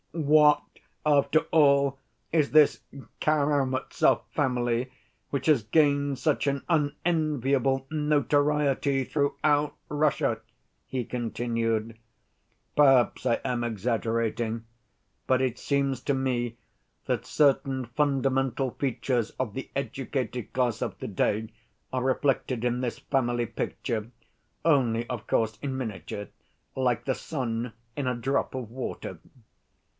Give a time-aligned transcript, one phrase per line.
[0.13, 0.63] "What,
[1.05, 1.99] after all,
[2.33, 2.81] is this
[3.21, 4.91] Karamazov family,
[5.29, 10.41] which has gained such an unenviable notoriety throughout Russia?"
[10.87, 11.97] he continued.
[12.75, 14.65] "Perhaps I am exaggerating,
[15.27, 16.57] but it seems to me
[17.05, 21.51] that certain fundamental features of the educated class of to‐day
[21.93, 26.27] are reflected in this family picture—only, of course, in miniature,
[26.75, 29.19] 'like the sun in a drop of water.